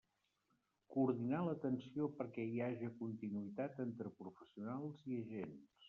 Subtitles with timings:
[0.95, 5.75] Coordinar l'atenció perquè hi haja continuïtat entre professionals i agents.